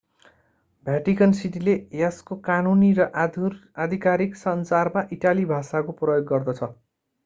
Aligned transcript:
भ्याटिकन 0.85 1.35
सिटीले 1.39 1.75
यसको 1.99 2.39
कानूनी 2.49 2.91
र 2.95 3.09
आधिकारिक 3.81 4.43
सञ्चारमा 4.43 5.09
इटाली 5.15 5.49
भाषाको 5.57 6.01
प्रयोग 6.03 6.31
गर्दछ 6.31 6.73